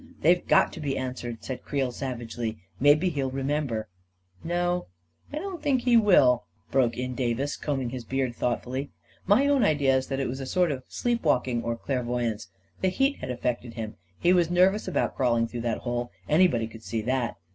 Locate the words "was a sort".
10.27-10.71